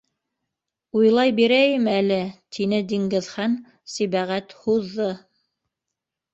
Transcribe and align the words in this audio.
Уйлай 1.01 1.33
бирәйем 1.39 1.85
әле, 1.91 2.17
тине 2.57 2.81
Диңгеҙхан-Сибәғәт, 2.95 4.59
һуҙҙы. 4.67 5.11